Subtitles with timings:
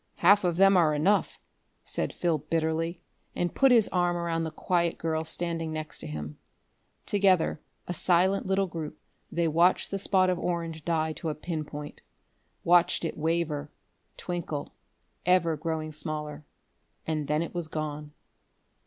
[0.15, 1.39] "Half of them are enough,"
[1.83, 3.01] said Phil bitterly,
[3.35, 6.39] and put his arm around the quiet girl standing next to him.
[7.05, 8.97] Together, a silent little group,
[9.31, 12.01] they watched the spot of orange die to a pin point;
[12.63, 13.69] watched it waver,
[14.17, 14.73] twinkle,
[15.23, 16.45] ever growing smaller....
[17.05, 18.11] And then it was gone.